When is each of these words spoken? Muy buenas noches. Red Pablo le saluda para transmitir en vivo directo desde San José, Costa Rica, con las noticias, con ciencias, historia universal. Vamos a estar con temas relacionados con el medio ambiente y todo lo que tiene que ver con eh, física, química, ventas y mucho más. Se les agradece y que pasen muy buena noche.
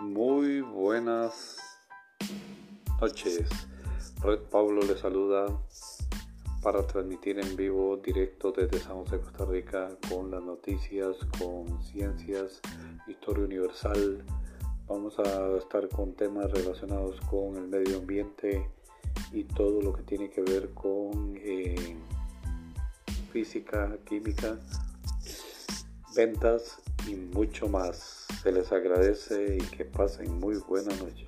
Muy 0.00 0.60
buenas 0.60 1.56
noches. 3.00 3.48
Red 4.22 4.40
Pablo 4.50 4.82
le 4.82 4.96
saluda 4.98 5.46
para 6.64 6.84
transmitir 6.84 7.38
en 7.38 7.54
vivo 7.54 7.96
directo 7.98 8.50
desde 8.50 8.80
San 8.80 8.96
José, 8.96 9.20
Costa 9.20 9.44
Rica, 9.44 9.90
con 10.08 10.32
las 10.32 10.42
noticias, 10.42 11.16
con 11.38 11.80
ciencias, 11.84 12.60
historia 13.06 13.44
universal. 13.44 14.24
Vamos 14.88 15.16
a 15.20 15.56
estar 15.58 15.88
con 15.88 16.14
temas 16.14 16.50
relacionados 16.50 17.20
con 17.30 17.56
el 17.56 17.68
medio 17.68 17.98
ambiente 17.98 18.68
y 19.30 19.44
todo 19.44 19.80
lo 19.80 19.92
que 19.92 20.02
tiene 20.02 20.28
que 20.28 20.42
ver 20.42 20.74
con 20.74 21.36
eh, 21.36 21.96
física, 23.30 23.96
química, 24.04 24.58
ventas 26.16 26.82
y 27.06 27.14
mucho 27.14 27.68
más. 27.68 28.26
Se 28.44 28.52
les 28.52 28.70
agradece 28.72 29.56
y 29.56 29.58
que 29.74 29.86
pasen 29.86 30.38
muy 30.38 30.56
buena 30.68 30.94
noche. 30.96 31.26